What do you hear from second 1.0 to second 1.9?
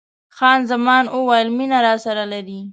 وویل: مینه